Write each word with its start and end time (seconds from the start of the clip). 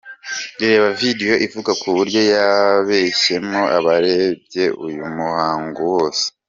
Reba 0.61 0.87
video 1.01 1.33
ivuga 1.47 1.71
ku 1.81 1.87
buryo 1.97 2.21
yabeshyemo 2.33 3.61
abarebye 3.77 4.65
uyu 4.85 5.03
muhango 5.17 5.81
wose. 5.93 6.23